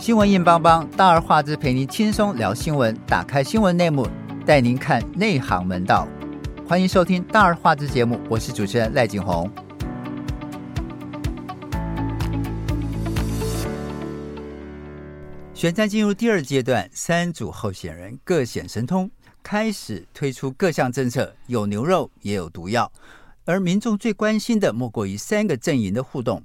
[0.00, 2.96] 新闻硬邦邦，大而化之，陪您轻松聊新闻。
[3.06, 4.06] 打开新闻内幕，
[4.46, 6.06] 带您看内行门道。
[6.68, 9.50] 欢迎收听大而化之节目，我是主持人赖景红。
[15.52, 19.10] 选战进入第二阶段，三组候选人各显神通，
[19.42, 22.90] 开始推出各项政策，有牛肉也有毒药。
[23.44, 26.40] 而民众最关心的，莫过于三个阵营的互动。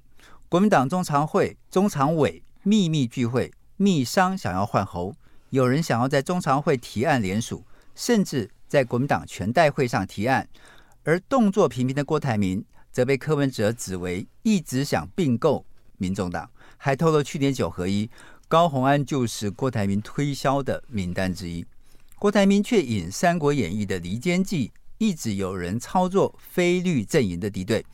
[0.50, 5.14] 国民党中常会、中常委秘密聚会，密商想要换侯，
[5.50, 10.48] 有人想要在中常会提案联署，甚至在国民党全代会上提案。
[11.04, 15.66] 而动作频频的郭台铭，则被柯文哲指为一直想并购
[15.98, 18.10] 民众党，还透露去年九合一，
[18.48, 21.66] 高虹安就是郭台铭推销的名单之一。
[22.18, 24.72] 郭台铭却引《三国演义》的离间计。
[25.00, 27.86] 一直有人操作非绿阵营的敌对。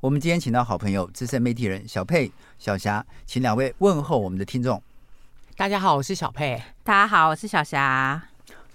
[0.00, 4.80] 我们今天请到好朋友资深媒体人小佩、小霞，请两位问候我们的听众。
[5.56, 6.62] 大家好，我是小佩。
[6.84, 8.28] 大家好，我是小霞。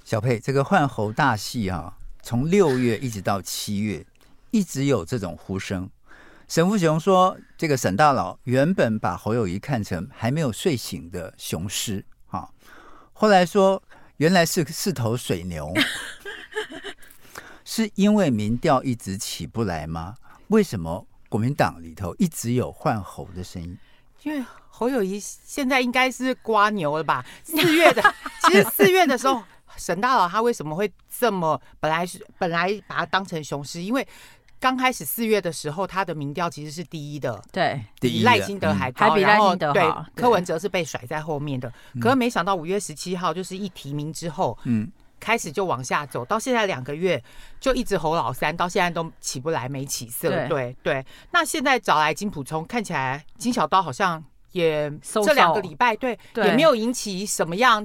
[0.04, 4.06] 小佩，这个换猴大戏啊，从六月一直到七月，
[4.52, 5.90] 一直有这种呼声。
[6.50, 12.52] 沈富雄说，这个沈大佬原本把侯友谊看成还没有睡醒的雄狮，哈，
[13.14, 13.82] 后来说
[14.18, 15.74] 原来是是头水牛。
[17.64, 20.16] 是因为民调一直起不来吗？
[20.50, 23.76] 为什么国民党里头一直有换侯的声音？
[24.22, 27.26] 因为侯友谊现在应该是瓜牛了吧？
[27.44, 28.04] 四月的，
[28.46, 29.42] 其实四月的时候，
[29.76, 31.60] 沈大佬他为什么会这么？
[31.80, 34.08] 本来是本来把他当成雄狮，因为
[34.60, 39.74] 刚开始四月的时候，他的民调其实是第一的，对，比赖清德还高，还比赖清德好。
[39.74, 41.74] 对，柯文哲是被甩在后面的。
[42.00, 44.88] 可是没想到五月十七号就是一提名之后，嗯。
[45.24, 47.24] 开始就往下走，到现在两个月
[47.62, 50.30] 就一直侯老三，到现在都起不来，没起色。
[50.50, 57.82] 对对，那现在找来金普聪，看起来金小刀好像也这两个礼拜对，对也没有引起什么样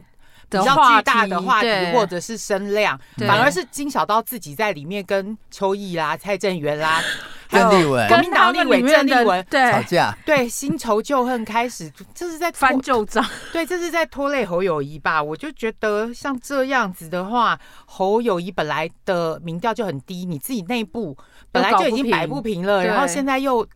[0.51, 7.01] 比较巨大的话题或者是声量，反而是金小刀自己在里面跟邱毅啦、蔡正元啦。
[7.49, 9.73] 郑丽文，国民党立委郑丽文对。
[9.73, 15.23] 吵架，对新仇旧恨开始，这是在翻旧账， 对，这是在拖累侯友谊吧？
[15.23, 21.17] 我就觉得像这样子的话，侯友谊本来的民调就很低，你自己内部
[21.51, 23.67] 本来就已经摆不平了，然后现在又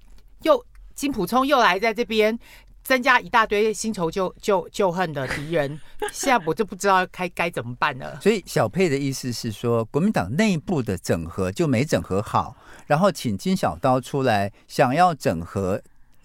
[0.43, 0.62] 又
[0.94, 2.38] 金普聪又来在这边
[2.82, 5.81] 增加一大堆新仇旧旧旧恨的敌人，
[6.12, 8.19] 现在我就不知道该该怎么办了。
[8.20, 12.56] 所以小佩的意思是说，国民党内部的整合就没整合好。
[12.88, 15.81] 然后请金小刀出来，想要整合，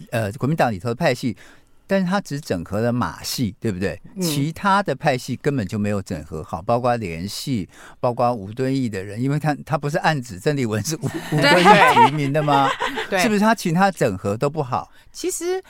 [0.10, 1.38] 呃，国民党里头的派系，
[1.86, 4.02] 但是他只整合了马系，对不对？
[4.16, 7.70] 嗯、其他的派系根本就没有整合好，包括联系，
[8.00, 11.66] 包括吴敦义的人，因为他他不是暗指郑丽文是吴 吴敦义
[12.10, 12.68] 提名的吗？
[13.10, 14.92] 对，是不是他其他整合都不好？
[15.14, 15.64] 其实。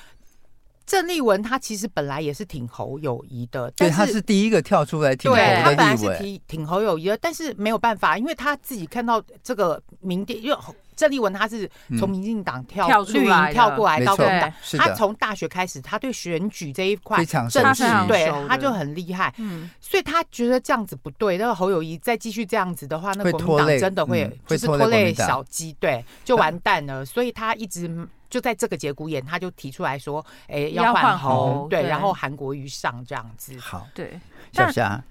[0.87, 10.57] 郑丽文她其实本来也是挺侯友谊的，对，她是第一个跳出来挺侯本来是挺挺侯友谊的，但是没有办法，因为她自己看到这个民调，因为
[10.95, 28.07] 郑丽文她是从民进党跳绿营跳过来到国民党，他从大学开始，她对选举这一块政治对她就很厉害，嗯，所以她觉得这样子不对，那个侯友谊再继续这样子的话，那国民党真的会就是拖累小鸡，对，就完蛋了，所以她一直。
[28.29, 34.19] 就在这个节骨眼，他就提出来说：“哎、欸，要换红，对，对，然后韩国瑜上这样子。”好，对，
[34.51, 35.03] 小霞，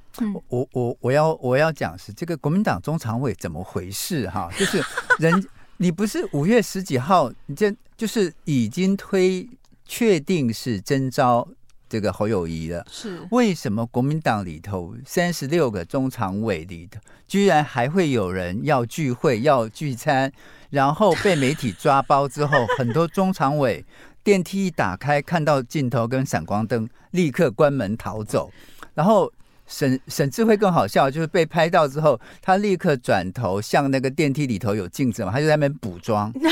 [0.48, 4.50] 我我我要我要讲是这个国民党中常委怎么回事哈？
[4.58, 4.82] 就是
[5.18, 9.48] 人，你不是五月十几号，你这就是已经推
[9.84, 11.46] 确定是征召
[11.88, 16.98] 这个侯友谊了，是为什么国民党里头三十六个中常委里头，
[17.28, 20.32] 居然还会有人要聚会要聚餐？
[20.70, 23.84] 然后被媒体抓包之后，很多中常委
[24.24, 28.50] 电梯一打开，看到镜头跟闪光灯，立刻关门逃走。
[28.94, 29.32] 然后
[29.68, 36.32] 沈沈智慧更好笑，就是被拍到之后，他立刻转头向那个电梯里头有镜子嘛，他就在那边补妆。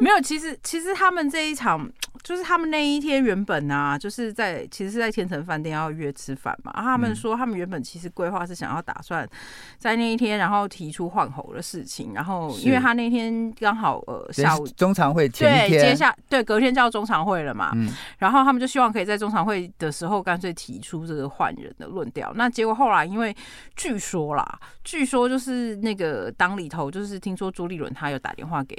[0.00, 1.90] 没有，其实其实他们这一场。
[2.22, 6.72] 就是他们那一天原本啊，就是在其实是在天成饭店要约吃饭嘛。
[6.76, 9.28] 他们说他们原本其实规划是想要打算
[9.76, 12.12] 在那一天，然后提出换猴的事情。
[12.14, 17.72] 然后因为他那天刚好呃下午中常会前一天，对，接下对隔天就要中常会了嘛。
[18.18, 22.32] 然后他们就希望可以在中常会的时候干脆提出这个换人的论调。
[22.36, 23.34] 那结果后来因为
[23.74, 28.76] 据说啦，据说就是那个党里头就是听说朱立伦他有打电话给。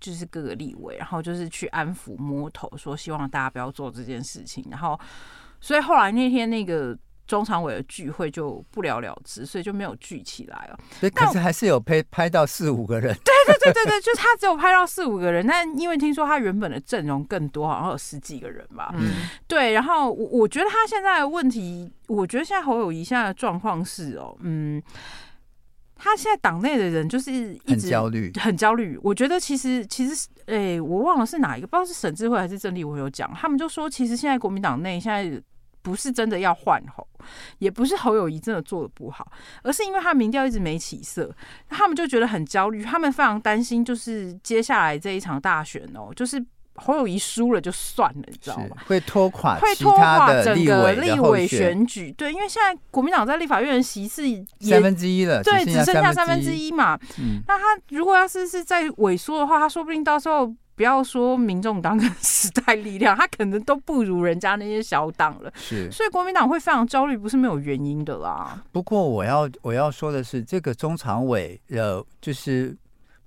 [0.00, 4.64] 就是各个立委，然后就是去安抚摸头，说希望大家不要做这件事情。
[4.70, 4.98] 然后，
[5.60, 6.96] 所以后来那天那个
[7.26, 10.78] 中常委的聚会就不了了之，所以就没有聚起来哦。
[11.00, 13.12] 对，可是还是有拍拍到四五个人。
[13.24, 18.94] 对对对对对，就是他只有拍到四五个人，但因为听说他原本的阵容更多，好像有十几个人吧。
[18.96, 19.72] 嗯，对。
[19.72, 24.82] 然后我我觉得他现在的问题，我觉得现在侯友谊现在的状况是哦，嗯，
[25.96, 28.98] 他现在党内的人就是一直很焦虑，很焦虑。
[29.02, 35.42] 我觉得其实其实，哎，我忘了是哪一个，不知道是沈智慧还是郑丽我有讲，他们就说，其实现在国民党内现在。
[35.82, 37.06] 不是真的要换侯，
[37.58, 39.30] 也不是侯友谊真的做的不好，
[39.62, 41.32] 而是因为他民调一直没起色，
[41.68, 46.44] 他们就觉得很焦虑，他们非常担心，就是接下来这一场大选哦，就是
[46.76, 48.76] 侯友谊输了就算了，你知道吗？
[48.86, 52.12] 会拖垮，会拖垮整个立委选举。
[52.12, 54.22] 对，因为现在国民党在立法院的席次
[54.60, 56.98] 三分之一了，对，只剩下三分之一嘛。
[57.18, 60.54] 嗯，那他如果要是是在萎缩的话，他说不定到时候。
[60.76, 65.50] 不要说民众党跟时代力量，他可能都不如人家那些小党了。
[65.56, 68.62] 是，所以国民党会非常焦虑，不是没有原因的啦。
[68.72, 72.76] 不过我要我要说的是，这个中常委呃，就是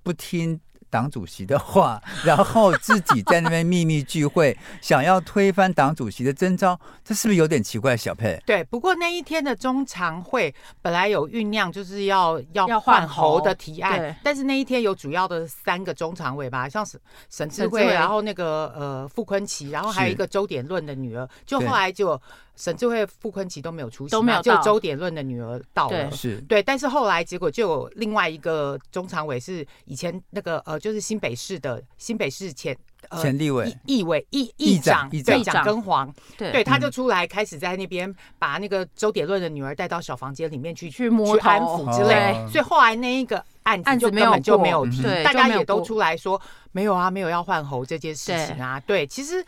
[0.04, 0.60] 不听。
[0.90, 7.96] 党主席的话，然后自己在那边秘密聚会，想要推翻党主席的征召，这是不是有点奇怪？
[7.96, 22.20] 小佩，对，不过那一天的中常会本来有酝酿，就是要要换侯的提案，但是那一天有主要的三个中常委吧，像是沈智慧，然后那个呃傅坤奇，然后还有一个周典论的女儿，就后来就。
[22.56, 24.42] 沈智慧、傅崐萁都没有出席，都没有。
[24.42, 26.62] 就周典论的女儿到了，对是对。
[26.62, 32.76] 但是后来结果就有另外一个中常委是以前那个呃，就是新北市的新北市前
[33.10, 36.50] 呃前立委议委议议长议长跟黄，对。
[36.50, 46.40] 对，他就出来开始在那边把那个周典论的女儿带到小房间里面去去摸去安抚之类，哦、所以后来那一个案子就根本就没有提，大家也都出来说
[46.72, 49.44] 没有啊，没有要换侯这件事情啊，对，对，其实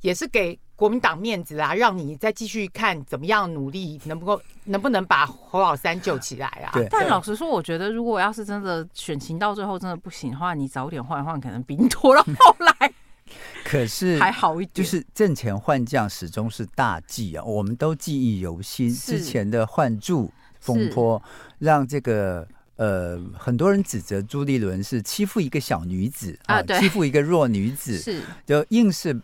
[0.00, 0.58] 也是给。
[0.82, 6.72] 国民党面子啊，让你再继续看怎么样努力，能不能能不能把侯老三救起来啊？
[6.74, 6.88] 对。
[6.90, 12.92] 但老实说，我觉得如果要是真的选情到最后真的不行的话，你早点换换，可能比你拖到后来。
[13.64, 18.92] 可是 还好一点，就是阵前换将始终是大忌啊，我们都记忆犹新。
[18.92, 21.22] 之前的换柱风波，
[21.60, 22.44] 让这个
[22.74, 29.16] 呃很多人指责朱立伦是欺负一个小女子啊，对欺负一个弱女子， 是就硬是。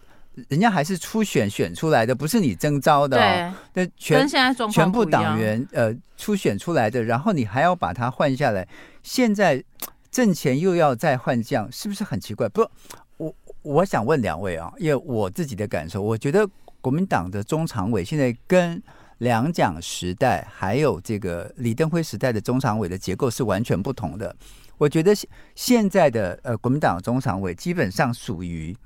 [0.49, 3.55] 人家还是初选选出来的，不是你征招的，哦。
[3.73, 4.29] 对，那全
[4.71, 8.67] 全部党员呃初选出来的，然后你还要把它换下来。
[9.03, 9.63] 现在
[10.11, 12.49] 挣钱又要再换将，是不是很奇怪？
[12.49, 12.69] 不，
[13.17, 16.49] 我我想问两位啊，因为我自己的感受，我觉得
[16.81, 18.83] 国民党的中常委现在跟
[19.19, 24.35] 两蒋时代还有这个李登辉时代的中常委的结构是完全不同的。
[24.77, 25.13] 我觉得
[25.55, 28.77] 现在的呃国民党中常委基本上属于。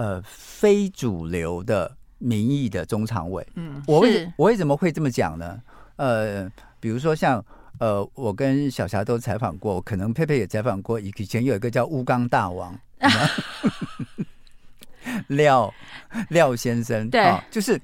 [0.00, 5.60] 呃，非主流的民意的中常委，嗯，我为我为什么会这么讲呢？
[5.96, 6.50] 呃，
[6.80, 7.44] 比如说像
[7.78, 12.74] 呃，我跟小霞都采访过，可能佩佩也采访过，以前有一个叫乌钢大王，
[15.28, 15.70] 廖
[16.30, 17.78] 廖先生，对、啊，就是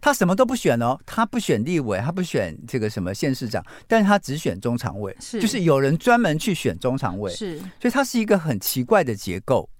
[0.00, 9.70] 他什么都不选哦，他不选立委，他不选这个什么县市长，但是他只选中常委，是，就是有人专门去选中常委，是，所以他是一个很奇怪的结构。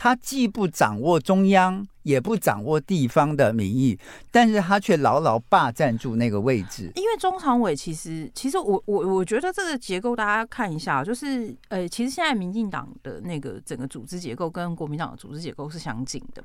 [0.00, 3.98] 他既不掌握中央，也不掌握地方的民意，
[4.30, 6.90] 但是他却牢牢霸占住那个位置。
[6.94, 16.42] 因为中常委其实，其实我我我觉得这个结构大家看一下，就是呃，其实现在民进党的那个整个组织结构跟国民党的组织结构是相近的。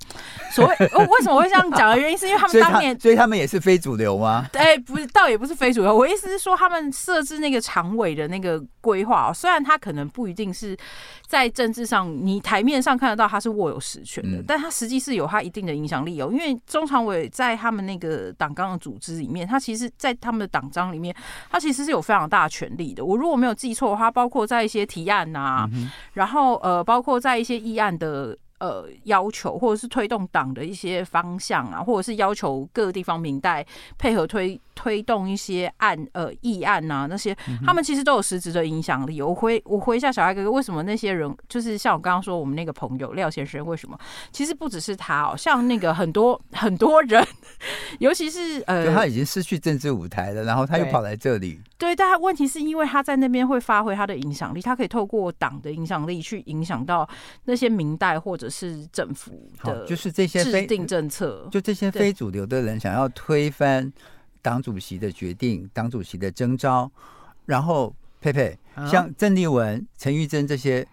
[0.52, 0.76] 所谓
[1.08, 4.46] 为什么会这样讲的原因，是因为他们当年，所以他们也是非主流吗？
[4.52, 5.96] 对，不是，倒也不是非主流。
[5.96, 10.76] 我意思是说，他们设置那个常委的那个规划，虽然他可能不一定是
[11.26, 16.30] 在政治上你台面上看得到他是握有实权的，嗯、但他实际是有他一定的影响力哦。
[16.34, 21.16] 因为中常委在他们那个党纲的组织里面，他其实，在他们的党章里面，
[21.50, 23.06] 他其实是有非常大的权力的。
[23.06, 28.38] 我如果没有记错的话，包括在一些提案呐、啊，嗯、然后呃，包括在一些议案的。
[28.64, 33.66] 呃，要求或者是推动党的一些方向啊，或者是要求各个地方民代
[33.98, 39.22] 配合推推动一些案呃议案啊，那些他们其实都有实质的影响力。
[39.22, 44.00] 我回我回一下小爱哥哥，为什么那些人就是像我刚刚说我们那个朋友廖先生，为什么？
[44.32, 47.22] 其实不只是他哦，像那个很多 很多人，
[48.00, 51.60] 尤其是呃，他已经失去政治舞台了，然后他又跑来这里。
[51.78, 57.06] 对，但他问题是因为他在那边会发挥他的影响力，他可以透过党的影响力去影响到
[57.44, 63.92] 那些民代或者是政府的，就是这些制定政策，就这些非主流的人想要推翻
[64.44, 66.92] 党主席的决定、党主席的征召，
[67.48, 68.56] 然后佩佩
[68.92, 70.88] 像郑丽文、陈玉珍这些，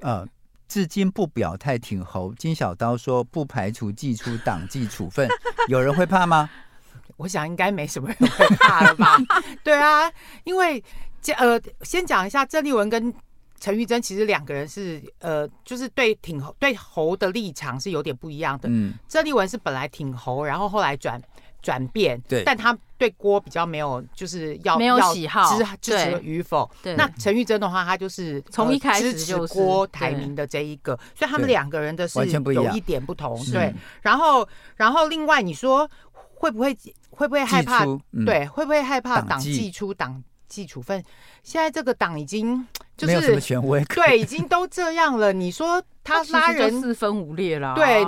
[0.00, 0.24] 呃，
[0.68, 2.32] 至今不表态挺侯。
[2.38, 5.28] 金小刀说不排除祭出党纪处分，
[5.66, 6.48] 有人会怕吗？
[7.18, 9.18] 我想应该没什么人会怕了吧？
[9.64, 10.10] 对啊，
[10.44, 10.82] 因为
[11.20, 13.12] 这呃，先讲一下郑丽文跟
[13.62, 18.68] 陈玉珍，其实两个人是呃，就是对挺侯对侯的立场是有点不一样的。
[18.68, 21.22] 嗯，郑丽文是本来挺侯，然后后来转
[21.62, 26.68] 转变，对，但他对郭比较没有，就是要没有喜好支支持与否。
[26.82, 32.18] 对，那陈玉珍的话，他就是从一开始支持郭台铭的这一个，所以他们两个人的是
[32.52, 33.40] 有一点不同。
[33.52, 36.76] 对，然后然后另外你说会不会
[37.10, 37.86] 会不会害怕？
[38.26, 40.20] 对，会不会害怕党纪出党
[40.52, 41.02] 纪处分？
[41.42, 42.66] 现在这个党已经。
[42.94, 45.32] 就是、没有什么权威，对，已经都这样了。
[45.32, 48.04] 你说他拉人四分五裂了，对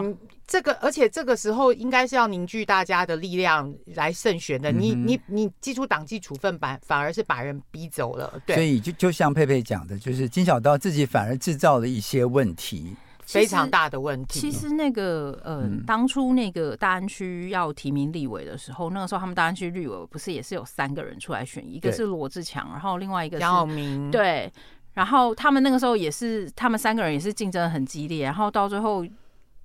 [0.46, 4.70] 这个，而且这个时候应该是要凝聚大家的力量来胜选的。
[4.70, 8.40] 嗯、你你你记出党纪处分版，反而是把人逼走了。
[8.46, 12.94] 对，所以就就像佩佩讲的，就是金小刀自己反而制造了一些问题。
[13.26, 14.40] 非常大的问题。
[14.40, 24.52] 其实那个呃，嗯、当初那个大安区要提名立委的时候，那个时候他们大安区立委不是也是有三个人出来选，一个是罗志强，然后另外一个是杨永明，对，
[24.92, 29.04] 然后他们那个时候也是，他们三个人也是竞争很激烈，然后到最后，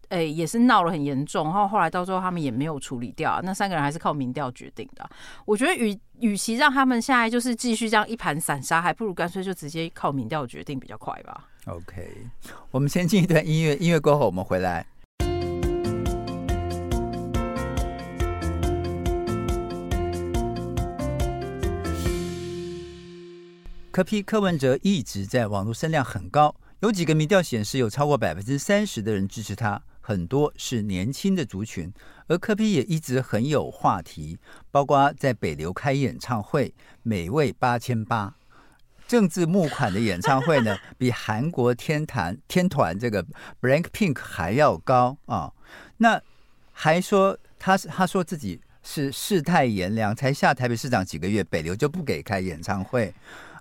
[0.10, 5.08] 哎、欸，也是闹得很严重，然后后来到最后他们也没有处理掉，那三个人还是靠民调决定的。
[5.46, 11.48] 我觉得与与其让他们现在就是继续这样一盘散沙，还不如干脆就直接靠民调决定比较快吧。
[11.70, 12.26] OK，
[12.72, 14.86] 我们先进一段音乐，音乐过后我们回来。
[23.92, 31.92] 柯批柯文哲一直在网络声量很高，有几个民调显示有超过百分之三十的人支持他，很多是年轻的族群，
[32.28, 34.40] 而柯批也一直很有话题，
[34.72, 36.74] 包括在北流开演唱会，
[37.04, 38.39] 每位八千八。
[39.10, 43.26] 政治募款的演唱会呢， 比韩国天坛天团这个
[43.60, 45.52] Blank Pink 还要高啊！
[45.98, 46.22] 那
[46.72, 53.12] 还说他是他说自己是世态炎凉，才下台北市长几个月，北流就不给开演唱会，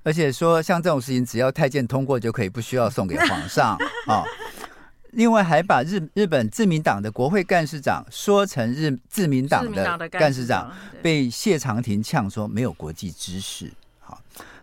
[0.03, 3.75] 而且说像这种事情只要太监通过就可以，不需要送给皇上
[4.07, 4.23] 啊。
[5.13, 10.71] 另外还把日日本自民党的国会干事长说成日自民党的干事长，
[11.03, 13.73] 被谢长廷呛说没有国际知识。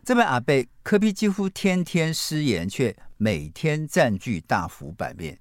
[0.05, 0.07] 好。
[0.07, 5.35] 这边阿贝柯 P 几乎天天失言，却每天占据大幅版面。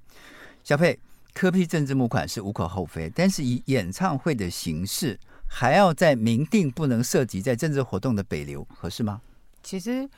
[0.62, 0.98] 小佩，
[1.34, 9.20] 柯比政治募款是无可厚非，但是以演唱会的形式，还要在明定不能涉及在政治活动的北流，合适吗？
[9.62, 10.08] 其实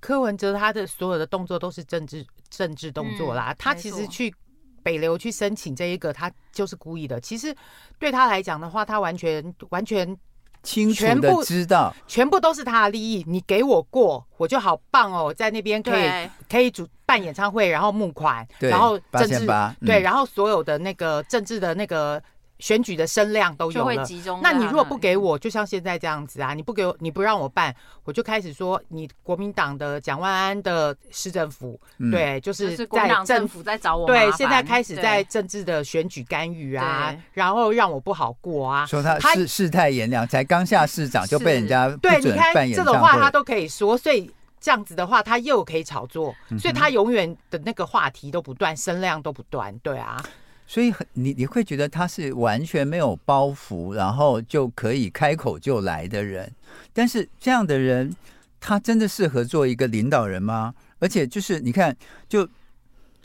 [0.00, 4.34] 柯文哲他的所有的动作都是政治政治动作啦，嗯、他其实去
[4.82, 7.18] 北流去申请这一个，他就是故意的。
[7.18, 7.56] 其实
[7.98, 10.14] 对他来讲的话，他完全完全。
[10.62, 13.24] 清楚的知道全，全部都是他的利益。
[13.26, 16.10] 你给我过，我就好棒哦，在那边可以
[16.50, 22.22] 可以主办演唱会，然后募款，然后政治8，嗯、对，然后所有的那个政治的那个。
[22.62, 24.06] 选举的声量都有了，
[24.40, 31.78] 那你如果不给我，就像现在这样子啊，你不给我，你不让我办，我就开始说你国民党的蒋万安的市政府，
[32.12, 50.22] 对，就是在政府在找我，对，现在开始在政治的选举干预啊，然后让我不好过啊，说他世世态炎凉，才刚下市长就被人家对，你看这种话他都可以说，所以这样子的话他又可以炒作，所以他永远的那个话题都不断，声量都不断，对啊。
[50.66, 56.50] 所以很你你会觉得他是完全没有包袱，然后就可以开口就来的人。
[56.94, 58.14] 但是这样的人，
[58.58, 60.74] 他真的适合做一个领导人吗？
[60.98, 61.94] 而且就是你看，
[62.26, 62.48] 就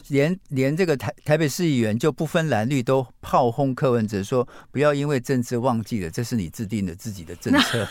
[0.10, 7.88] 连连这个台台北市议员就不分蓝绿都炮轰柯文哲说，不要因为政治忘记了，这是你制定的自己的政策。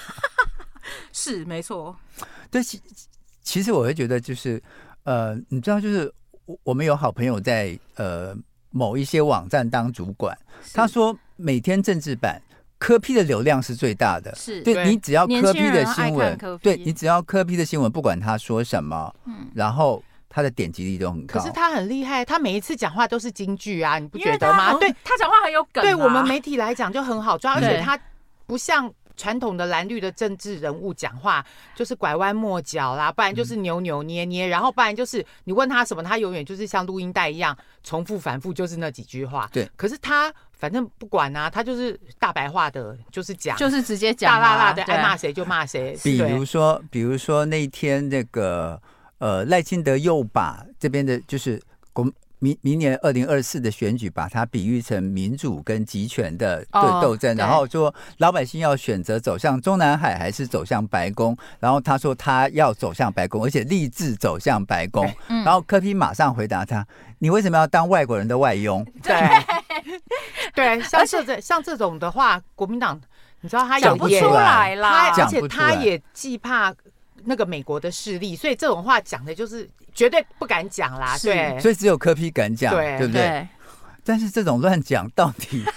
[1.12, 1.97] 是没错。
[2.50, 2.79] 对，其
[3.43, 4.62] 其实我会觉得就是
[5.05, 6.12] 呃，你知道，就是
[6.45, 8.37] 我我们有好朋友在呃。
[8.76, 10.37] 某一些网站当主管，
[10.75, 12.40] 他说每天政治版
[12.78, 14.61] 科批的流量是最大的，是。
[14.61, 21.40] 对你只要科批的新闻，对你只要科批的新闻，不管他说什么，嗯，然后他的点击率都很高。
[21.40, 24.75] 可是他很厉害，他每一次讲话都是金句啊，你不觉得吗？
[24.78, 24.95] 对。
[25.02, 27.99] 他讲话很有梗，对我们媒体来讲就很好抓，而且他
[28.47, 28.92] 不像。
[29.16, 31.44] 传统的蓝绿的政治人物讲话
[31.75, 39.49] 就是拐弯抹角啦，不然就是扭扭捏捏，然后不然就是你问他什么，他永远就是像录音带一样重复反复，就是那几句话。
[39.52, 45.99] 对，可是他反正不管啊，他就是大白话的，就是讲，就是直接讲，大剌剌的，爱骂谁就骂谁。
[46.02, 48.80] 比如说，比如说那天那个
[49.18, 51.61] 呃赖清德又把这边的就是
[51.92, 52.12] 公。
[52.38, 66.87] 明明年二零二四的选举，把它比喻成民主跟集权的对斗争，然后说老百姓要选择走向中南海还是走向白宫，然后他说他要走向白宫，而且立志走向白宫，然后柯 P 马上回答他：
[67.19, 68.85] 你为什么要当外国人的外佣？
[69.02, 69.14] 对，
[70.55, 73.00] 对，像这这像这种的话，国民党。
[73.43, 76.75] 你知道他讲不出来啦，而且他也既怕
[77.26, 81.19] 那个美国的势力，所以这种话讲的就是绝对不敢讲啦。
[81.19, 83.23] 对，所以只有柯批敢讲，对，对不对？
[83.23, 83.49] 对，
[84.05, 85.65] 但是这种乱讲到底。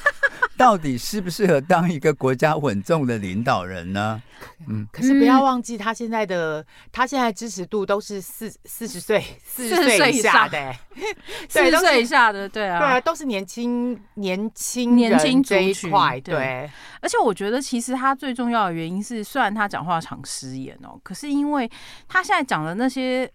[0.60, 4.22] 到底适不适合当一个国家稳重的领导人呢？
[4.68, 10.76] 嗯，可是不要忘记，他现在的他现在支持度都是四四十岁、四十岁以下的，
[11.48, 16.70] 四十岁以下的，对啊，对啊，都是年轻年轻年轻这一块，对。
[17.00, 21.72] 而且我觉得，其实他最重要的原因是，虽然他讲话常失言哦，可是因为
[22.10, 23.32] 他现在讲的那些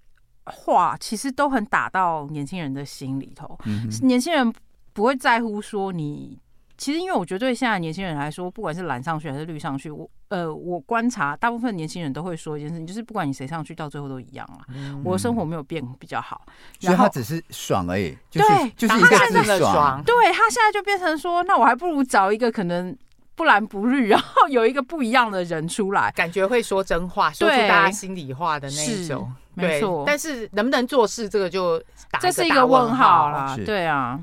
[0.46, 3.58] 话，其实都很打到年轻人的心里头。
[3.64, 4.52] 嗯，年轻人
[4.92, 6.38] 不会在乎说你。
[6.76, 14.66] 其实，因为我觉得对现在年轻人来说，不管是蓝上去还是绿上去，我呃，我观察大部分年轻人都会说一件事情，就是不管你谁上去，到最后都一样啊。
[14.74, 16.44] 嗯、我的生活没有变比较好，
[16.80, 18.18] 所以他只是爽而已。
[18.28, 20.02] 就是、对，就是一个字爽。
[20.04, 22.94] 对，他现在就变成说，那我还不如找一个可能
[23.36, 29.32] 不蓝不绿，然后有一个不一样的人出来，感觉会说真话，说出大家心里话的那一种。
[29.54, 31.78] 没错，但是能不能做事，这个就
[32.10, 33.56] 打这是一个问号啦。
[33.64, 34.22] 对啊。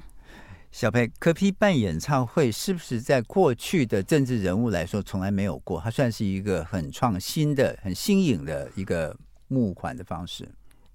[0.71, 5.81] 小佩，柯批办演唱会是不是在过去的政治人物来说从来没有过？
[5.81, 9.13] 它算是一个很创新的、很新颖的一个
[9.49, 10.49] 募款的方式。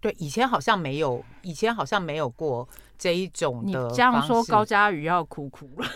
[0.07, 3.89] 对，以前好像没有，以前好像没有过这一种的。
[3.89, 5.89] 你这样说，高佳宇要哭哭了。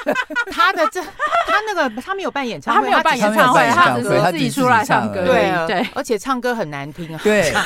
[0.50, 5.26] 他的这，他那个他没有办演唱会，他没有办演唱会，他只是自己出来唱歌。
[5.26, 7.20] 对对，而且唱歌很难听啊。
[7.22, 7.52] 对。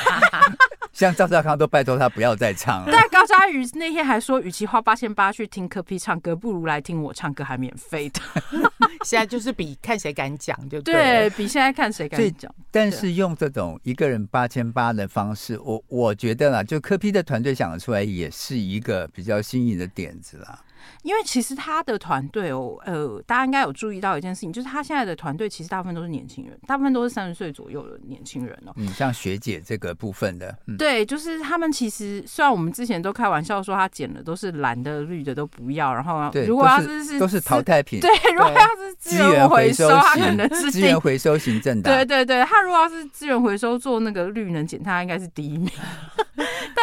[0.92, 2.88] 像赵少康都拜托他不要再唱了。
[2.92, 8.20] 但高嘉瑜那天还说，与其花八千八去听柯皮唱歌，不如来听我唱歌，还免费的。
[9.06, 12.52] 现在就是比看谁敢讲，就对，对，比现在看谁敢讲。
[12.72, 20.58] 但是用这种一个人八千八的方式，我我觉得啦，就柯皮的团队想得出来，也是一个比较新颖的点子啦。
[21.02, 28.72] 因为其实他的团队哦，呃，大家应该有注意到一件事情，就是他现在的团队其实大部分都是年轻人，大部分都是三十岁左右的年轻人哦。
[28.76, 41.92] 嗯，像学姐这个部分的，嗯、对，就是他们其实虽然我们之前都开玩笑说他捡的都是蓝的、绿的都不要，然后如果要是是都是淘汰品，对，如果要是资源回收，他可能是资源回收型政党。
[41.94, 45.70] 对对对，他如果要是资源回收做那个绿能减碳，应该是第一名。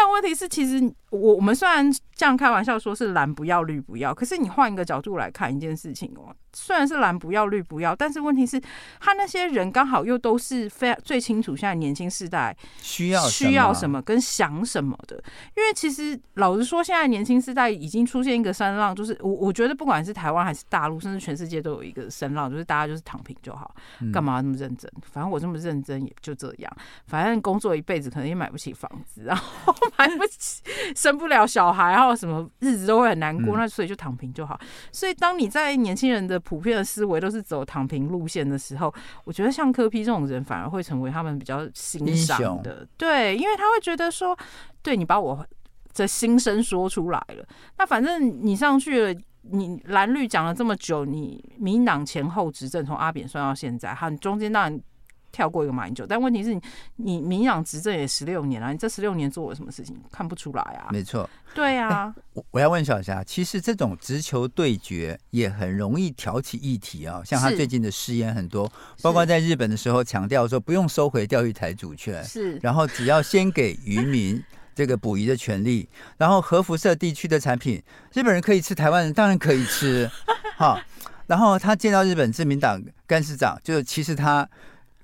[0.01, 6.33] 但问题是，其实我我们虽然这样开玩笑说是蓝不要绿不要，可是你换一个角度来看一件事情哦。
[6.53, 8.59] 虽然是蓝不要绿不要，但是问题是，
[8.99, 15.15] 他那些人刚好又都是非常最清楚现在年轻世代需要需要什么跟想什么的。
[15.55, 23.75] 因为其实老实说，现在年轻世代已经出现一个声浪，就是我我觉得不管是台湾还是大陆，甚至全世界都有一个声浪，就是大家就是躺平就好，
[24.11, 24.91] 干嘛那么认真？
[25.03, 30.61] 反正我这么认真也就这样，反正工作一辈子可能也买不起房子，然后 买不起
[30.95, 34.59] 生不了小孩，然后什么日子都会很难过，那所以就躺平就好。
[34.91, 44.37] 所以当你在年轻人的普遍的思维都是走躺平路线的时候，我觉得像柯 P 这种人反而会成为他们比较欣赏的，对，因为他会觉得说，
[44.81, 45.45] 对你把我
[45.93, 47.45] 的心声说出来了，
[47.77, 54.81] 那反正你上去了，你蓝绿讲了这么久，你民党前后执政从阿扁算到现在，哈，你中间当然。
[55.31, 56.61] 跳过一个马英九，但问题是你，
[56.97, 59.95] 你民党执政也十六年了，你这十六年做了什么事情？
[60.11, 60.89] 看不出来啊。
[60.91, 62.13] 没错，对啊。
[62.33, 67.21] 我我要问小霞，其实这种直球对决也很容易挑起议题啊。
[67.23, 74.41] 像他最近的誓言很多，包括在日本的时候强调说不用收回钓鱼台主权，是，然后只要先给渔民
[74.73, 75.87] 这个捕鱼的权利，
[76.17, 77.81] 然后核辐射地区的产品，
[78.13, 80.09] 日本人可以吃，台湾人当然可以吃。
[80.57, 80.79] 好，
[81.27, 84.49] 然后他见到日本自民党干事长，就是其实他。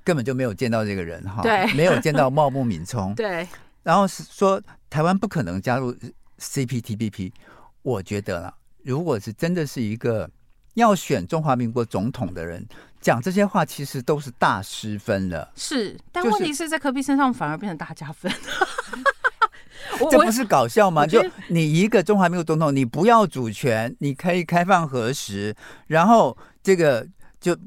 [0.06, 3.46] 根本就没有见到这个人哈，对，没有见到茂木敏充， 对，
[3.82, 5.94] 然后是说台湾不可能加入
[6.40, 7.32] CPTPP，
[7.82, 10.30] 我觉得啦，如果是真的是一个
[10.76, 12.64] 要选中华民国总统的人
[13.02, 15.52] 讲这些话，其实都是大失分了。
[15.56, 18.32] 是，但问题是在科比身上反而变成大加分，
[20.12, 21.08] 这不是搞笑吗？
[21.08, 25.56] 就你一个中华民国总统，你不要主权，你可以开放核实，
[25.88, 27.08] 然后这个
[27.42, 27.58] 就。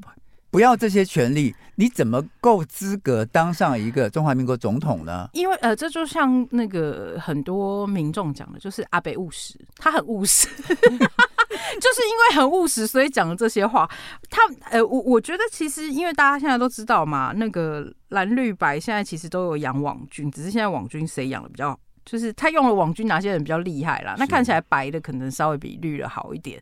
[0.51, 5.29] 不要这些权利，你怎么够资格当上一个中华民国总统呢？
[5.33, 13.89] 因为呃，这就像那个很多民众讲的，就是阿北务实，他很务实， 就是因为很务实，所以讲了这些话。
[14.29, 24.15] 他呃，我我觉得其实因为大家现在都知道嘛，那个蓝绿白现在其实都有养网军，只是现在网军谁养的比较，就是他用了网军哪些人比较厉害啦？
[24.17, 26.59] 那看起来白的可能稍微比绿的好一点，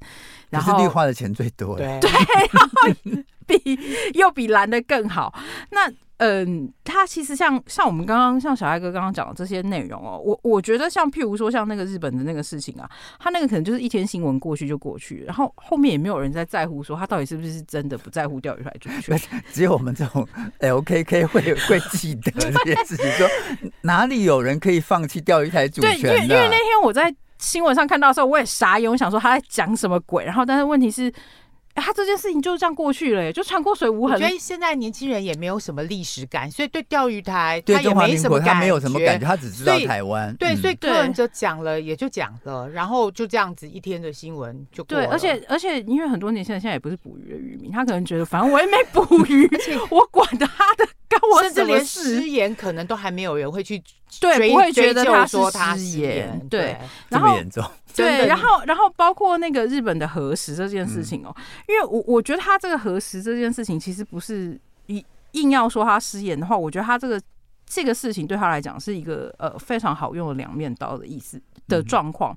[0.49, 1.99] 然后绿花的钱最多，对。
[2.03, 3.79] 对比
[4.13, 5.33] 又比蓝的更好。
[5.71, 19.21] 那嗯，他其实像像我们刚刚像小艾哥刚刚讲的这些内容哦，我我觉得像譬如说像那个日本的那个事情啊，他那个可能就是一天新闻过去就过去，然后后面也没有人在在乎说他到底是不是真的不在乎钓鱼台主权。
[19.53, 20.27] 只有我们这种
[20.59, 23.27] LKK 会会记得这件事情，说
[23.81, 26.01] 哪里有人可以放弃钓鱼台主权？
[26.01, 30.25] 对，因为因为那天我在新闻上看到的时候，我也傻眼，我想说他在讲什么鬼？
[30.25, 31.13] 然后但是问题是。
[31.81, 34.15] 他这件事情就这样过去了，就穿过水无痕。
[34.15, 40.35] 我觉得现在年轻人也没有什么历史感，所以对钓鱼台他也没什么感觉，他没有什么感觉，他只知道台湾。
[40.37, 45.05] 对，所以柯文哲讲了也就讲了，然后就这样子一天的新闻就过了。
[45.05, 49.49] 对，而且而且因为很多年轻人现在也不是捕鱼的渔民，他可能觉得反正我也没捕 鱼，
[49.89, 51.53] 我管他的，干我什么事？
[51.53, 53.81] 甚至连失言可能都还没有人会去
[54.19, 56.47] 对，不会觉得他说他失言。
[56.49, 56.75] 对，
[57.09, 57.63] 这么严重。
[57.97, 61.35] 对，然后，然后包括那个日本的核实这件事情哦，
[61.67, 67.21] 因为我我觉得他这个核实这件事情，其实不是一硬要说他失言的话，我觉得他这个
[67.65, 72.35] 这个事情对他来讲是一个呃非常好用的两面刀的意思的状况。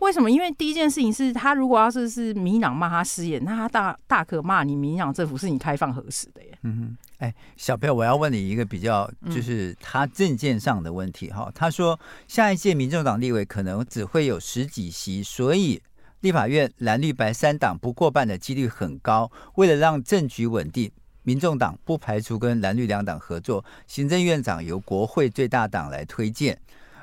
[0.00, 0.30] 为什么？
[0.30, 6.58] 因为第一件事情是他如果要是是民党骂他失言，那他大大可骂你民党政府是你开放核实的耶。
[6.62, 7.09] 嗯哼。
[7.20, 11.44] 哎，小朋友，我要问你一个比较，就是他政见上的问题哈。
[11.48, 15.82] 嗯、他说，下一届民众党立委可能只会有十几席，所以
[16.20, 19.30] 立法院蓝绿白三党不过半的几率很高。
[19.56, 20.90] 为了让政局稳定，
[21.22, 26.58] 民众党不排除跟蓝绿两党合作，行政院长由国会最大党来推荐。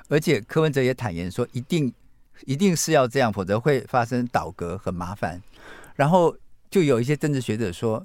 [0.09, 1.93] 而且柯文哲也坦言说，一定
[2.45, 5.39] 一定是要这样，否则会发生倒戈，很麻烦。
[5.95, 6.35] 然后
[6.71, 8.03] 就有一些政治学者说。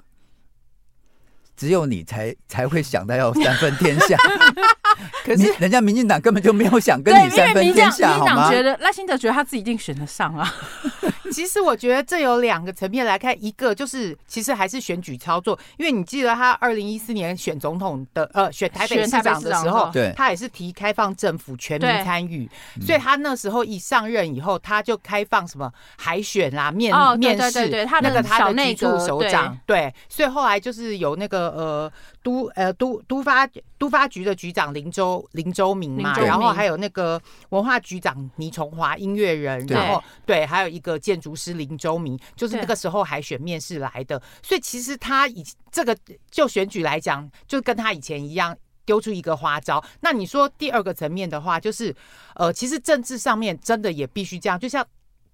[1.63, 4.19] 只有你才才会想到要三分天下，
[5.25, 8.35] 可是人家民进党根本就没有想跟你三分天下，好吗？
[8.35, 10.53] 民进党觉得赖清德觉得他自己一定选得上啊。
[11.33, 22.47] 其实我觉得这有两个层面来看，一个就是其实还是选举操作，因为你记得他二零一四年选总统的呃选台北市长的时候，对，他也是提开放政府全民参与，
[22.85, 27.71] 所以他那时候一上任以后，他就开放什么海选啦、面面试，
[28.03, 41.23] 那个他的局处首长，对，所以后来就是有那个呃都呃都都发都发局的局长林周林周明嘛，然后还有那个文化局长倪崇华音乐人，然后对，还有一个建。
[41.23, 45.97] 筑师林周明就是那个时候海选面试来的，所以其实他以这个
[46.33, 49.81] 就选举来讲，就跟他以前一样丢出一个花招。
[50.01, 51.95] 那你说第二个层面的话，就是
[52.35, 54.85] 呃，其实政治上面真的也必须这样，就像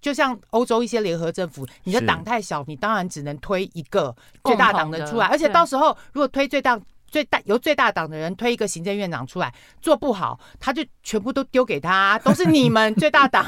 [0.01, 6.79] 就像欧洲一些联合政府，你的党太小，你当然只能推一个最大党的出来，而且到时候如果推最大。
[7.11, 13.43] 最大由最大党的人推一个行政院长出来，做不好，他就全部都丢给他， 都是你们最大党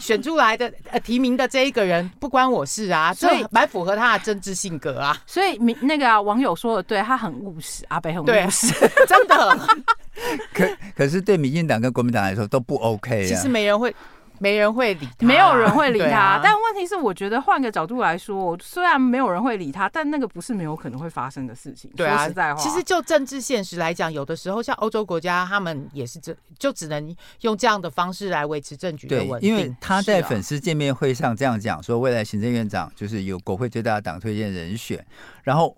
[0.00, 5.16] 选出来的呃提名的这一个人，不关我事啊，所以蛮符合他的政治性格啊。
[5.28, 8.74] 所以民那个、啊、网友说的对，他很务实，阿北很务实，
[9.06, 9.68] 真的。
[10.52, 13.28] 可可是对民进党跟国民党来说都不 OK 啊。
[13.28, 13.94] 其实没人会。
[14.38, 16.18] 没人会理他，没有人会理他。
[16.18, 21.90] 啊、但问题是，我觉得换个角度来说，虽然没有人会理他，但那个不是没有可能会发生的事情。
[21.96, 29.50] 对啊，说实在话，其实就政治现实来讲，有的时候像欧洲国家，他们也是这就只能用这样的方式来维持政局的稳定。
[29.50, 35.04] 因为他在粉丝见面会上这样讲说，未来行政院长就是由国会最大的党推荐人选，
[35.42, 35.76] 然后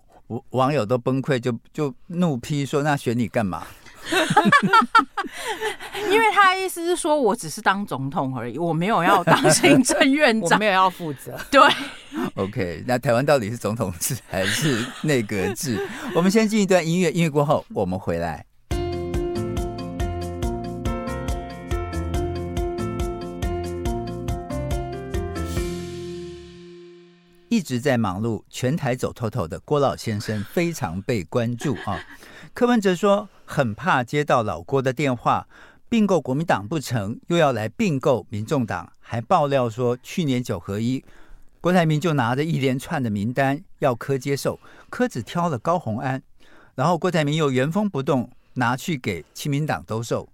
[0.49, 3.65] 网友都崩溃，就就怒批说：“那选你干嘛？”
[6.11, 11.37] 因为他的意思是说，我只是当总统而已，我没有要当行政院长， 我没有要负责。
[11.51, 11.61] 对
[12.35, 15.85] ，OK，那台湾到底是总统制还是内阁制？
[16.15, 18.45] 我们先进一段音乐，音乐过后我们回来。
[27.49, 31.99] 一直在忙碌，全台走透透的郭老先生非常被关注啊。
[32.57, 35.47] 柯文哲说很怕接到老郭的电话，
[35.87, 41.05] 并购国民党不成，又要来并购民众党，还爆料说去年九合一，
[41.61, 46.19] 郭台铭就拿着一连串的名单要柯接受，柯只挑了高虹安，
[46.73, 50.27] 然后郭台铭又原封不动拿去给亲民党兜售。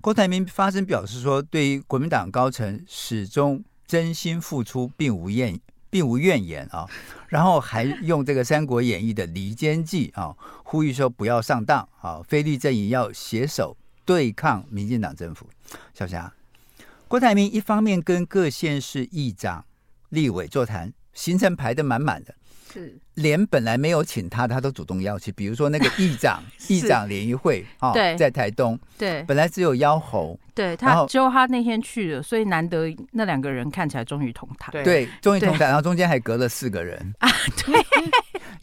[0.00, 5.56] 郭台铭发声表示说，对于国民党高层始终真心付出，并无怨。
[5.90, 6.86] 并无怨言啊，
[7.28, 15.48] 然后还用这个《三国演义》的离间计啊，呼吁说不要上当啊，非律阵营要携手对抗民进党政府。
[15.94, 16.32] 小霞，
[17.06, 19.64] 郭台铭一方面跟各县市议长、
[20.08, 22.34] 立委座谈，行程排得满满的。
[22.78, 25.32] 是，连本来没有请他，他都主动邀去。
[25.32, 37.14] 比如说那个议长， 议长联谊会啊，在台东，对，本来只有妖侯，对他，只有他那天去了，所以难得那两个人看起来终于同台，对，终于同台，然后中间还隔了四个人。
[37.18, 37.28] 啊，
[37.66, 37.84] 对，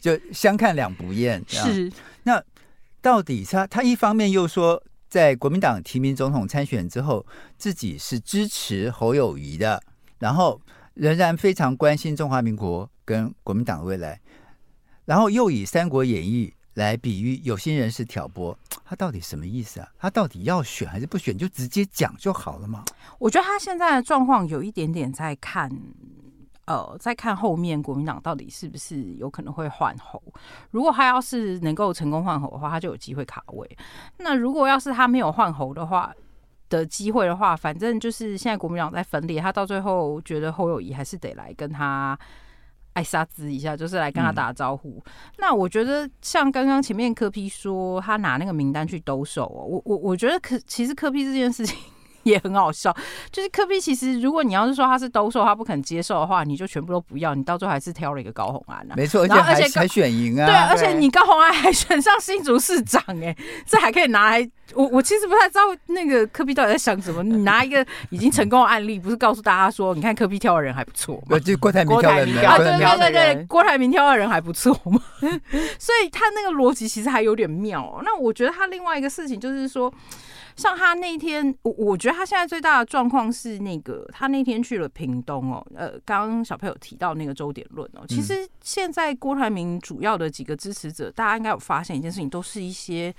[0.00, 1.42] 就相看两不厌。
[1.46, 2.42] 是，那
[3.02, 7.24] 到底他他一方面又说，在国民党提名总统参选之后，
[7.58, 9.82] 自己是支持侯友谊的，
[10.18, 10.60] 然后
[10.94, 14.20] 仍然非常关心中华民国跟国民党的未来，
[15.06, 19.88] 然后又以《三国演义》来比喻有心人士挑拨，他到底什么意思啊？
[19.98, 21.38] 他到底要选还是不选？
[21.38, 22.84] 就直接讲就好了吗？
[23.18, 25.70] 我觉得他现在的状况有一点点在看。
[26.66, 30.20] 呃，再看后面国民党到底是不是有可能会换候？
[30.72, 33.78] 如果他要是能够成功换候的话，他就有机会卡位。
[34.18, 36.12] 那如果要是他没有换候的话
[36.68, 42.18] 的机会的话，反正就是现在国民党在分裂，他到最后觉得侯友谊还是得来跟他
[42.96, 45.02] 爱杀之一下，就是来跟他打招呼。
[45.04, 51.76] 嗯、那我觉得像刚刚前面柯 P 说他拿那个名单去兜售哦，我我我觉得可其实柯 P 这件事情。
[52.26, 52.94] 也很好笑，
[53.30, 58.94] 就是科比其实，如果你要是说他是兜售，他不肯接受的话，你就全部都不要，你到最后还是挑了一个高红安啊。
[58.96, 60.46] 没错，而且还还选赢啊。
[60.46, 63.34] 对，而且你高红安还选上新竹市长，哎，
[63.64, 64.50] 这还可以拿来。
[64.74, 67.22] 我我其实不太知道那个科比到底在想什么。
[67.22, 71.38] 你拿一个已经成功的案例，不是告诉大家说，你看科比挑的人还不错吗？
[71.38, 75.00] 就郭台铭挑的人，啊，对对对对，郭台铭挑的人还不错嘛。
[75.78, 78.00] 所以他那个逻辑其实还有点妙。
[78.04, 79.92] 那我觉得他另外一个事情就是说。
[80.56, 93.14] 像他那天，我我觉得他现在最大的状况是那个，他那天去了屏东哦，呃，刚刚小朋友提到那个周点论哦，其实现在郭台铭主要的几个支持者，大家应该有发现一件事情，都是一些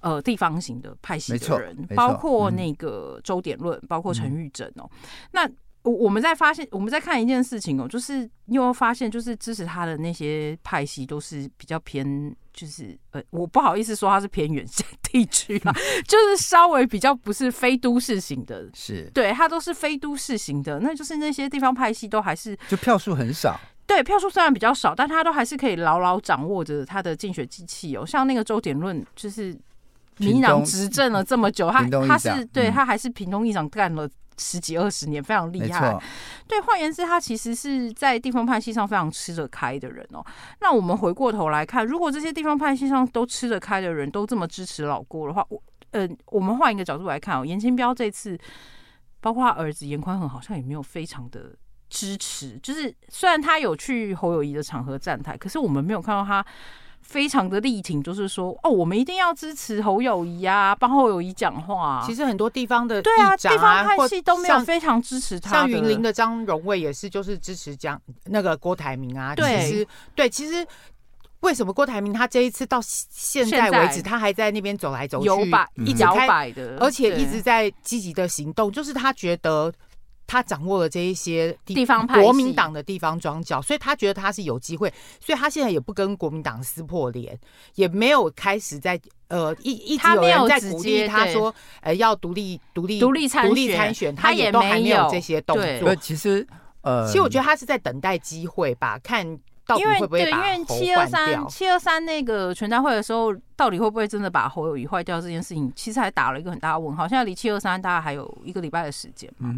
[0.00, 4.90] 呃地方型的派系的人，包括那个周点论，包括陈玉珍哦，
[5.32, 5.48] 那。
[5.82, 14.66] 我我们在发现，我们在看一件事情哦，就是你有发现，就是支持他的那些派系都是比较偏，就是呃，我不好意思说他是偏远
[15.02, 15.72] 地区啦，
[16.06, 19.08] 就是稍微比较不是非都市型的，是。
[19.14, 29.56] 对，他都是非都市型的，那就是那些地方派系都还是就票数很少，对，票数虽然比较少，但他都还是可以牢牢掌握着他的竞选机器哦，像那个周点论，就是
[30.18, 34.06] 民进党执政了这么久，他他是对他还是屏东议长干了。
[34.38, 35.98] 十几二十年非常厉害，
[36.46, 40.24] 对，换言之，他其实是在地方派系上非常吃得开的人哦。
[40.60, 48.38] 那我们回过头来看，如果这些地方派系上都吃得开的人都这么支持老郭的话，我呃，我们换一个角度来看哦，严清标这次，
[49.20, 51.56] 包括他儿子严宽恒，好像也没有非常的
[51.90, 52.58] 支持。
[52.62, 56.44] 就是虽然他有去侯友谊的场合站台，可是我们没有看到他。
[57.02, 62.02] 非常的力挺，就是说，哦，我们一定要支持侯友谊啊，帮侯友谊讲话啊。
[62.06, 65.50] 其实很多地方的、啊、对啊，地方派系都没有非常支持他。
[65.50, 69.34] 像云林的张荣卫也是，就是支持江那个郭台铭啊。
[69.34, 70.66] 对，其实对，其实
[71.40, 79.72] 为什么郭台铭他这一次到现在为止，他还在那边走来走去，摇摆一摇摆的，而且一直在积极的行动，就是他觉得。
[80.28, 87.36] 他掌握了这一些地，地方派，国民党的地方庄脚，所以他觉得他是有机会，所以他现在也不跟国民党撕破脸，
[87.74, 95.96] 也没有开始在呃一一直有人在鼓励他说，呃要独立独立独立参选，他也都还没有这些动作。
[95.96, 96.46] 其实
[96.82, 99.38] 呃，其实我觉得他是在等待机会吧，看。
[99.76, 107.06] 因为对，因为七二三七二三那个全代会的时候，到底会不会真的把侯友谊坏掉这件事情，其实还打了一个很大的问号。
[107.06, 109.54] 现在离七二三大概还有一个礼拜的时间嘛。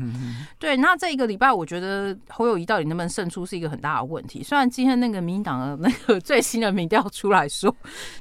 [0.59, 4.43] 对，那这一个礼拜，我觉得侯友谊到底能不能胜出是一个很大的问题。
[4.43, 7.75] 虽然今天那个民进党的那个最新的民调出来说，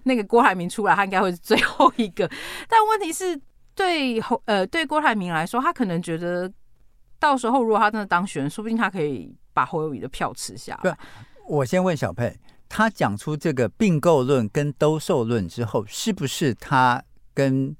[0.03, 2.29] 那个郭台铭出来，他应该会是最后一个。
[2.67, 3.39] 但问题是，
[3.73, 6.51] 对侯呃对郭台铭来说，他可能觉得
[7.19, 10.97] 到时候如果他真的当选，说不定他可以把侯友谊的票吃下来。
[11.49, 12.37] 我先问小佩，
[12.69, 17.75] 他讲出这个并购论跟兜售论之后，是不是他跟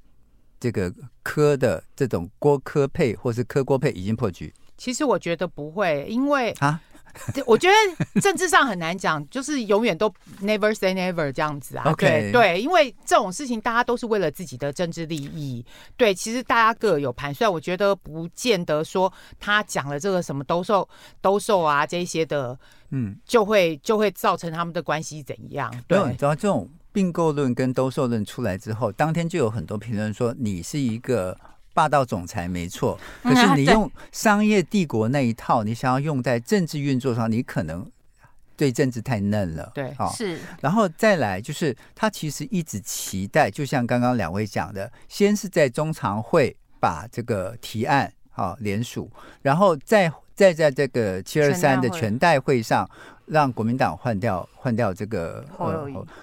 [0.59, 4.51] 这个科的这种郭科配或是科郭配已经破局？
[4.75, 6.81] 其实我觉得不会，因为啊。
[7.45, 11.85] 我觉得政治上很难讲，就是永远都 never say never 这样子啊。
[11.85, 12.31] Okay.
[12.31, 15.65] 对对，因为这种事情大家都是为了自己的政治利益。
[15.97, 17.51] 对，其实大家各有盘算。
[17.51, 20.87] 我觉得不见得说他讲了这个什么兜售、
[21.21, 22.57] 兜售啊这些的，
[22.91, 25.73] 嗯，就会就会造成他们的关系怎样？
[25.87, 31.37] 对，然后这种并购论跟兜售论出来之后，当天就有很多评论说你是一个。
[31.73, 37.89] 霸道总裁没错， 可是你用商业帝国那一套，你想要用在政治运作上，你可能
[38.57, 39.71] 对政治太嫩了。
[39.73, 40.37] 对，好，是。
[40.59, 49.09] 然后再来就是，他其实一直期待，就像刚刚两位讲的，先是在中常会把这个提案好联署，
[49.41, 52.89] 然后再再在这个七二三的全代会上，
[53.27, 55.45] 让国民党换掉换掉这个。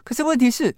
[0.05, 0.75] 可是问题是，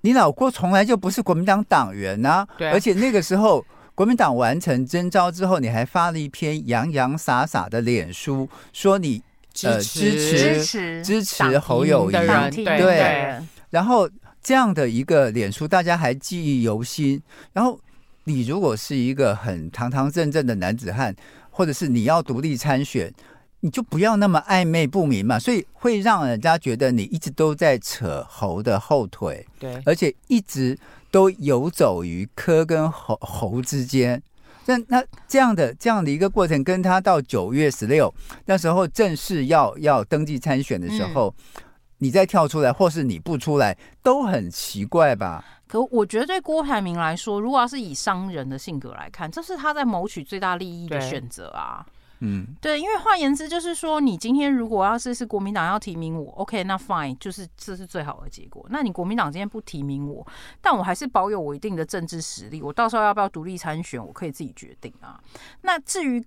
[0.00, 3.64] 你老郭从来就不是国民党党员呐、啊，对，而且那个时候。
[3.94, 9.22] 国民党完成征召之后，你还发了一篇洋洋洒洒的脸书，说你
[9.64, 13.38] 呃支持支持支持侯友宜的人，对，
[13.70, 14.08] 然后
[14.42, 17.20] 这样的一个脸书，大家还记忆犹新。
[17.52, 17.78] 然后
[18.24, 21.14] 你如果是一个很堂堂正正的男子汉，
[21.50, 23.12] 或者是你要独立参选，
[23.60, 25.38] 你就不要那么暧昧不明嘛。
[25.38, 30.78] 所以会让人家觉得你一直都在扯侯的后腿，对，而且一直
[31.12, 34.20] 都游走于科跟猴猴之间。
[34.66, 38.12] 那那这样的这样的一个过程，跟他到九月十六
[38.46, 41.62] 那时候正式要要登记参选的时候，嗯、
[41.98, 45.44] 你再跳出来，或是你不出来，都很奇怪吧？
[45.66, 51.84] 可我觉得对郭台铭来说，如果要是以商人的性格来看，这是他在谋取最大利益的选择啊。
[52.24, 58.64] 嗯，对，因为换言之就是说，你今天如果要是是国民党要提名我，OK，那 fine，就是这是最好的结果。
[58.70, 60.24] 那你国民党今天不提名我，
[60.60, 65.20] 但我还是保有我一定的政治实力，我到时候要不要独立参选，我可以自己决定啊。
[65.62, 66.24] 那至于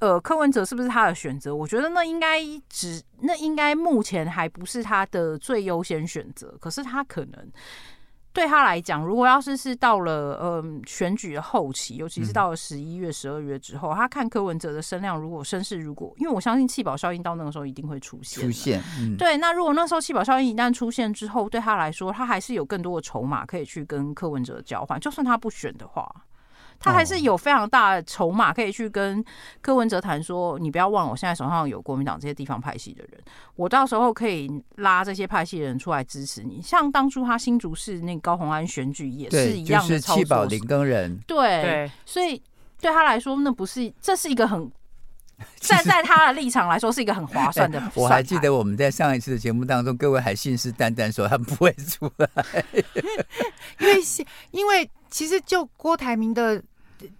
[0.00, 7.50] 呃柯文哲是不是他的选择，我觉得那应该只那应该目前还不是他的最优先选择，可是他可能。
[8.32, 18.42] 对他来讲，如果要是是到了呃选举的后期，尤其是到了十一月、十二月之后，嗯、他看柯文哲的声量，如果声势如果，因为我相信弃保效应到那个时候一定会出现。
[18.42, 19.36] 出现，嗯、对。
[19.36, 26.10] 那如果那时候弃保效应一旦出现之后，对他来说，他还是有更多的筹码可以去跟柯文哲交换，就算他不选的话。
[26.82, 29.24] 他还是有非常大的筹码可以去跟
[29.60, 33.20] 柯文哲谈说，你不要忘了，我现在手上有国民党这些地方派系的人，
[33.54, 36.60] 我到时候可以拉这些派系的人出来支持你。
[36.60, 42.42] 像当初他新竹市那个高虹安选举也是一样的操作，弃保林耕人，对，对，所以
[42.80, 44.70] 对他来说，那不是，这是一个很
[45.60, 47.80] 站在他的立场来说是一个很划算的。
[47.94, 52.28] 我还记得我们在上一次的节目当中，各位还信誓旦旦说他不会出来，
[53.78, 54.00] 因为
[54.50, 56.62] 因为其实就郭台铭的。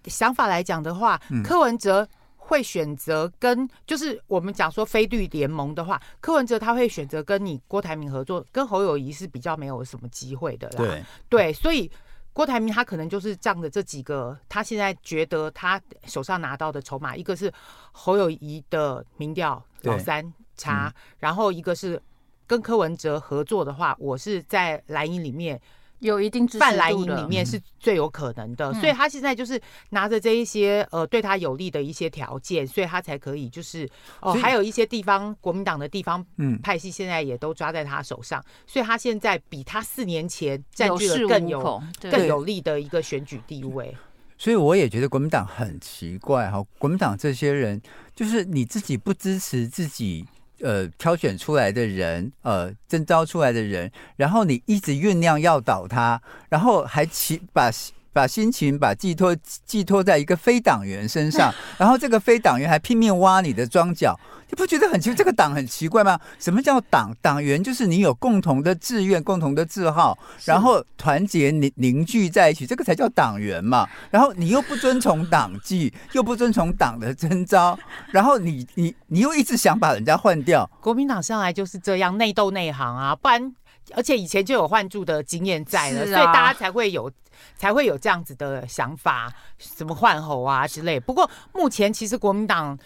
[0.05, 10.77] 想法来讲的话，柯文哲会选择跟，就是我们讲说非绿联盟的话，柯文哲他会选择跟你郭台铭合作，跟侯友谊是比较没有什么机会的啦。
[10.77, 11.91] 对对，所以
[12.33, 17.53] 郭台铭他可能就是仗着这几个，他现在觉得他手上拿到的筹码，一个是
[17.93, 22.03] 侯友谊的民调老三差，嗯、然后一个是
[22.47, 25.61] 跟柯文哲合作的话，我是在蓝营里面。
[26.03, 29.61] 有一定泛蓝营里面是最有可能的，嗯、所以他现在就是
[29.91, 33.89] 拿着这一些呃对他有利的一些条件，所以他才可以就是
[34.21, 36.25] 哦，还有一些地方国民党的地方
[36.61, 43.97] 派系现在也都抓在他手上，嗯、所以他现在比他四年前占据了更有，有更有利的一个选举地位。
[44.37, 47.81] 所以我也觉得国民党很奇怪哈，国民党这些人
[48.13, 50.27] 就是你自己不支持自己。
[50.63, 57.71] 呃，挑选出来的人，呃，征召出来的人，然后你一直酝酿要倒他，然后还起把
[58.13, 64.19] 把心情把寄托寄托在一个非党员身上， 然后这个非党员还拼命挖你的庄脚。
[64.53, 65.17] 你不觉得很奇怪？
[65.17, 66.21] 这个党很奇怪吗？
[66.39, 67.11] 什么叫党？
[67.23, 73.89] 党员就是你有共同的志愿、共同的字号，然后团结凝凝聚在一起，这个才叫党员嘛。
[74.11, 77.79] 然后你又不遵从党纪， 又不遵从党的征召，
[78.11, 80.71] 然后你你你又一直想把人家换掉。
[80.83, 83.55] 国民党向来就是这样内斗内行啊，不然
[83.95, 87.11] 而且以前就有换柱的经验在了，啊、所以大家才会有
[87.57, 91.01] 才会有这样子的想法，什么换侯啊之类。
[91.01, 92.79] 不过目前其实国民党。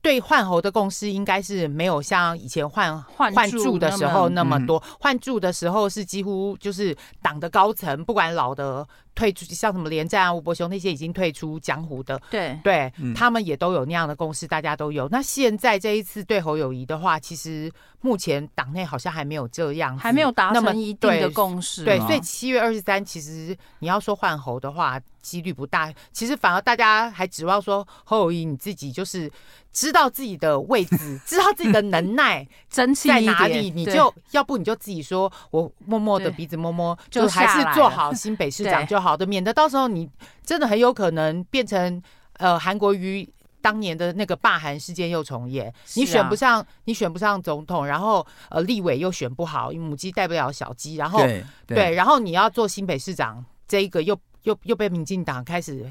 [0.00, 8.86] 对换猴的共识应该是没有像以前换换换柱的时候那么多，换柱的时候是几乎就是党的高层，不管老的。
[9.14, 15.08] 退出像什么连战啊、吴伯雄那些已经退出江湖的，对对，嗯、他们也都有那样的共识，大家都有。
[15.08, 17.68] 那现在这一次对侯友谊的话，其实
[18.00, 21.84] 目前党内好像还没有这样，还没有达成一定的共识。
[21.84, 25.92] 对，所以七月二十三，其实你要说换猴的话，几率不大。
[26.12, 29.30] 其实反而大家还指望说侯友谊你自己就是
[29.72, 32.86] 知道自己的位置，知道自己的能耐 在
[33.22, 39.08] 哪里，你就要不你就自己说我默默的鼻子摸摸，就还是做好新北市 长就好。
[39.08, 40.06] 好的，免得到时候你
[40.44, 42.02] 真的很有可能变成
[42.34, 43.26] 呃韩国瑜
[43.62, 45.72] 当年的那个罢韩事件又重演。
[45.94, 54.14] 你选不上，你选不上总统，然后呃立委又选不好，母鸡带不了小鸡，然后对，对，然后你要做新北市长，这一个又
[54.48, 55.84] 又又被民进党开始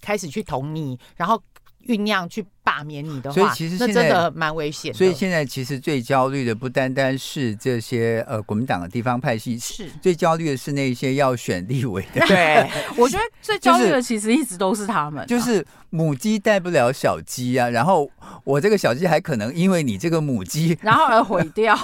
[0.00, 1.42] 开始去捅你，然后。
[1.86, 4.98] 酝酿去罢免你的话，所以其实那真的蛮危险的。
[4.98, 12.26] 所以现在其实最焦虑的不单单是这些呃国民党的地方派系，是最焦虑的是那些要选立委的。
[12.26, 17.70] 对， 我觉得最焦虑的其实一直都是他们，就是母鸡带不了小鸡啊。
[17.70, 18.10] 然后
[18.44, 21.74] 我这个小鸡还可能因为你这个母鸡，然后而毁掉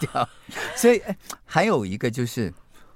[0.00, 0.28] 掉。
[0.74, 1.00] 所以
[1.44, 2.52] 还有一个就是，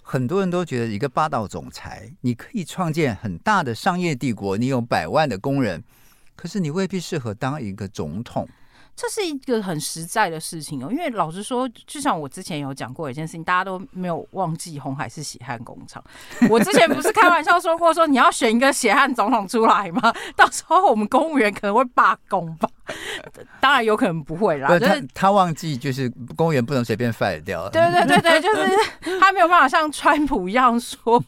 [0.08, 5.82] 很多人都觉得一个霸道总裁，你可以创建很大的商业帝国，你有百万的工人。
[6.36, 8.48] 可是你未必适合当一个总统，
[8.96, 10.88] 这是一个很实在的事情哦。
[10.90, 16.02] 因为老实说，就像我之前有讲过一件事情，大家都没有忘记红海是血汗工厂。
[16.48, 20.12] 我之前不是开玩笑说过，说你要选一个血汗总统出来吗？
[20.34, 22.68] 到时候我们公务员可能会罢工吧？
[23.60, 24.68] 当然有可能不会啦。
[24.78, 27.68] 就是他，他忘记，就是公务员不能随便 fire 掉。
[27.68, 31.22] 对对对对，就是他没有办法像川普一样说。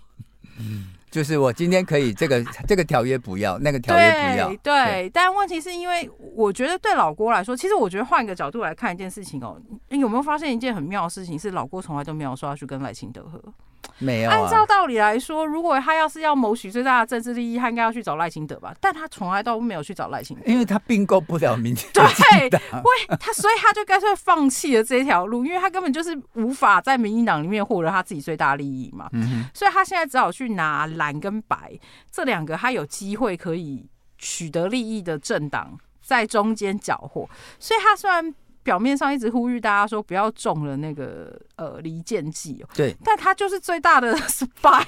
[1.11, 4.49] 就是我今天可以这个 这个条约不要，那个条约不要。
[4.49, 11.39] 对，对，但问题是因为我觉得对老郭来说，其实我觉得换一个角度来看一件事情哦，你有没有发现一件很妙的事情？
[11.39, 13.43] 是老郭从来都没有说要去跟赖清德合。
[13.99, 14.37] 没有、啊。
[14.37, 18.75] 按照道理来说，如果他要是要谋取最大的政治利益，他应该要去找赖清德吧？
[18.81, 22.07] 但他从来都没有去找赖清德，因为他并购不了民 进党。
[22.15, 29.09] 对，为他，所以他就干脆放弃了这条路，因为他根本就是无法在民进党里面获得他自己最大利益嘛。
[29.13, 29.45] 嗯。
[29.55, 31.79] 所以他现在只好去拿蓝跟白
[32.11, 38.35] 这两个他有机会可以取得利益的政党在中间搅和，所以他虽然。
[38.69, 44.85] 表面上一直呼吁大家说不要中了那个呃离间计哦，对，但他就是最大的 spy，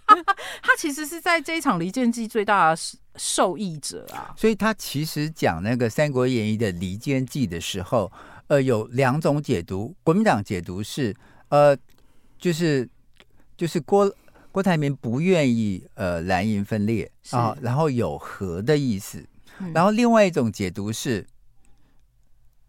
[0.64, 2.80] 他其实是在这一场离间计最大的
[3.16, 4.32] 受益者啊。
[4.34, 8.10] 所以他其实讲那个《三国演义》的离间计的时候，
[8.46, 9.94] 呃，有两种解读。
[10.02, 11.14] 国民党解读是
[11.50, 11.76] 呃，
[12.38, 12.88] 就是
[13.58, 14.10] 就是郭
[14.50, 19.22] 郭台铭不愿意呃蓝营分裂啊，然后有和的意思。
[19.74, 21.26] 然后另外一种解读是。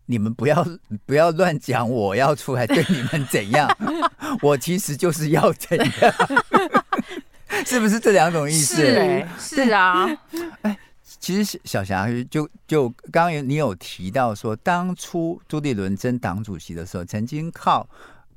[0.10, 0.66] 你们不要
[1.06, 3.70] 不要乱讲，我要出来对你们怎样？
[4.42, 6.14] 我其实就是要怎样，
[7.64, 8.76] 是不是这两种意思？
[8.76, 10.10] 是是啊，
[10.64, 10.76] 哎，
[11.20, 17.88] 其实小霞就就刚刚你有提到说，当初朱立伦争党主席的时候，曾经靠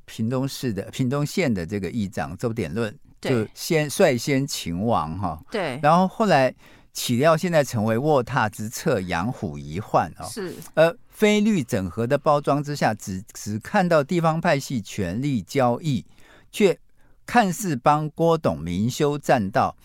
[0.05, 6.53] 屏东市的屏东县的这个议长周典论，就先率先擒王哈，对，然后后来
[6.93, 10.95] 岂料现在成为卧榻之侧，养虎遗患哦，是呃。
[11.13, 16.03] 非律整合的包装之下，只只看到地方派系权力交易，
[16.51, 16.75] 却
[17.23, 19.77] 看似帮郭董明修栈道，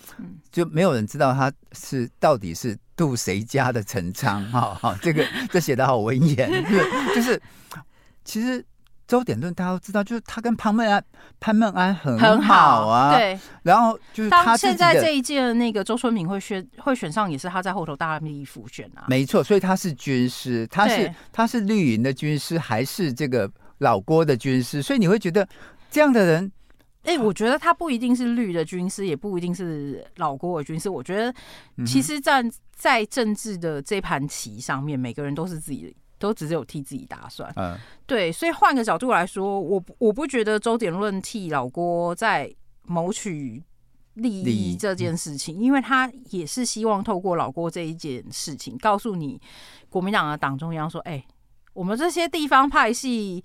[0.50, 4.42] 就没有人知道他是到底是渡谁家的陈仓。
[4.50, 7.42] 哈哈，这个 这写得好文言，就是就是
[8.24, 8.64] 其实。
[9.08, 11.02] 周典论大家都知道，就是他跟潘孟安、
[11.40, 13.10] 潘孟安很很好啊。
[13.10, 19.06] 好对，然后就是他现在这一届的那个周春明会选会选上，也是他在后头大力辅选啊。
[19.08, 24.82] 没错，所以他是军师，他是他是绿营的军师，还是这个老郭的军师？
[24.82, 25.48] 所以你会觉得
[25.90, 26.52] 这样的人，
[27.04, 30.90] 哎、欸，我觉得他不一定是绿的军师，也不一定是老郭的军师。
[30.90, 31.34] 我觉得
[31.86, 35.94] 其实站在政治的这盘棋上面，每个人都是自己的。
[36.18, 42.52] 都只有替自己打算，嗯，对，所以换个角度来说，我我不觉得周典论替老郭在
[42.82, 43.62] 谋取
[44.14, 49.40] 利益这件事情，因为他也是希望透过老郭这一件事情，告诉你
[49.88, 51.24] 国民党的党中央说，哎，
[51.72, 53.42] 我们这些地方派系，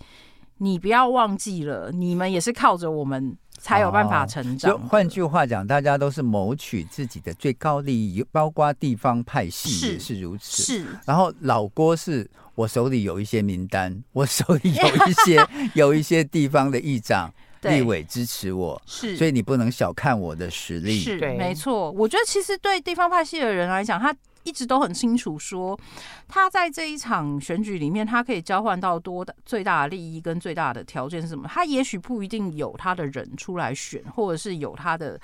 [0.57, 3.38] 你不要忘记了，你们也是靠着我们。
[3.59, 4.78] 才有办法成长。
[4.89, 10.63] 换句话讲，大家都是谋取自己的最高利益，包括地方派系也是如此。
[10.63, 10.86] 是。
[11.05, 19.18] 然后老郭是我手里有一些名单， 我手里有一些 有一些地方的议长、立委支持我，是。
[19.18, 20.99] 所以你不能小看我的实力。
[20.99, 21.91] 是，没错。
[21.91, 24.16] 我觉得其实对地方派系的人来讲，他。
[24.45, 25.80] 一直都很清楚，说
[26.28, 31.47] 他在这一场选举里面，他可以交换到多大最大的利益跟最大的条件是什么？
[31.47, 35.18] 他也许不一定有他的人出来选，或者是有他的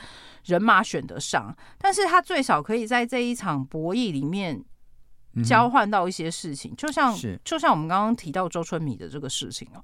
[0.45, 4.63] 人马选得上，但是他最少可以在这一场博弈里面
[5.43, 9.83] 交换到一些事情，就像就像我们刚刚提到周春米的这个事情哦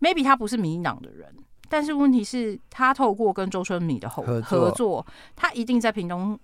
[0.00, 1.34] ，maybe 他不是民进党的人，
[1.68, 5.06] 但是问题是，他透过跟周春米的合合作，
[5.36, 6.38] 他一定在屏东。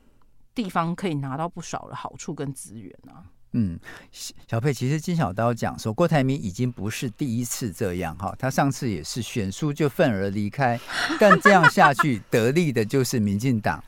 [0.55, 3.23] 地方可以拿到不少的好处跟资源啊。
[3.53, 3.79] 嗯，
[4.11, 10.77] 小佩，其实金小刀讲说，郭台铭已经不是第一次这样哈，他上次也是选书就愤而离开，
[11.21, 13.81] 但这样下去 得利的就是民进党。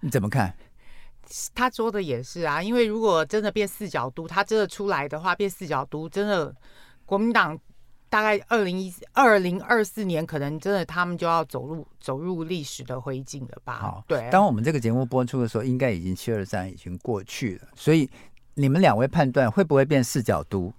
[0.00, 0.54] 你怎么看？
[1.54, 6.54] 他说的也是啊，因为如果真的变四角都，他真的出来的话，变四角都，真的
[7.04, 7.58] 国民党。
[8.10, 13.80] 大概二零一二零二四年，可能真的他们就要走入走入历史的灰烬了吧？
[13.80, 14.26] 好，对。
[14.30, 17.68] 当我们这个节目播出的时候，应该已经七二三已经过去了。
[17.76, 18.08] 所以
[18.54, 20.72] 你们两位判断会不会变四角都？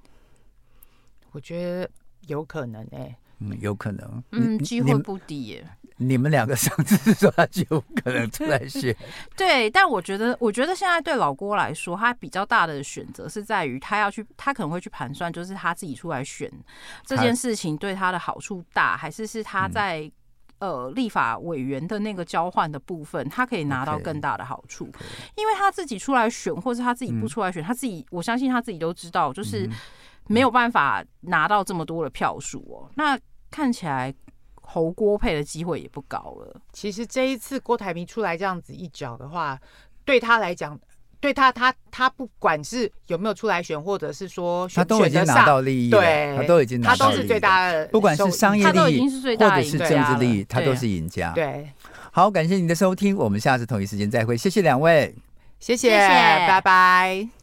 [1.30, 1.88] 我觉得
[2.26, 5.70] 有可能哎、欸，嗯，有可能，嗯，机会不低耶。
[6.00, 7.64] 你们两个上次说他就
[8.04, 8.96] 可能出来选，
[9.38, 16.52] 对，但我觉得，我觉得现在对老郭来说，他比较大的选择是在于他要去，他可能会去盘算，就是他自己出来选
[17.06, 20.10] 这件事情对他的好处大，还是是他在、
[20.60, 25.32] 嗯、呃立法委员的那个交换的部分，他可以拿到更大的好处，okay, okay.
[25.36, 29.70] 因为他自己出来选，或是他自己不出来选，嗯、他自己我相信他自己都知道，就是。
[30.32, 32.88] 没有办法拿到这么多的票数哦。
[32.94, 33.18] 那
[33.50, 34.14] 看起来
[34.72, 36.62] 侯郭配的机会也不高了。
[36.72, 39.60] 其实这一次郭台铭出来这样子一脚的话，
[40.06, 40.80] 对他来讲。
[41.22, 49.02] 对他，他他不管是有没有出来选，或者是说选他都已经拿到利益，对，他都已经拿到利益，他都是最大的，不管是商业利益
[49.36, 51.34] 或者是政治利益，他都是赢家。
[51.34, 51.70] 对，
[52.12, 55.14] 好，感谢您的收听，我们下次同一时间再会，谢谢两位，
[55.60, 57.39] 谢谢，拜拜。